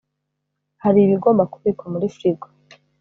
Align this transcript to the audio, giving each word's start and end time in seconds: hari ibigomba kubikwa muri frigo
hari 0.83 0.99
ibigomba 1.01 1.43
kubikwa 1.53 1.85
muri 1.93 2.07
frigo 2.15 2.47